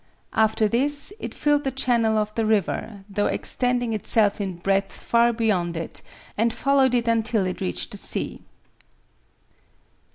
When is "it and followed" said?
5.77-6.95